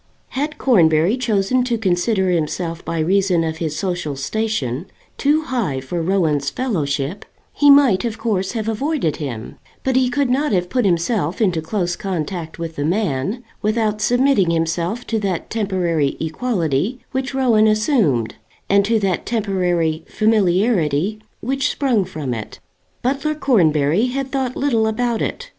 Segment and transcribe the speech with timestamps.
[0.29, 6.01] Had Cornbury chosen to consider himself by reason of his social station too high for
[6.01, 10.85] Rowan's fellowship, he might of course have avoided him; but he could not have put
[10.85, 17.35] himself into close contact with the man, without submitting himself to that temporary equality which
[17.35, 18.33] Rowan assumed,
[18.67, 22.59] and to that temporary familiarity which sprung from it.
[23.03, 25.49] Butler Cornbury had thought little about it.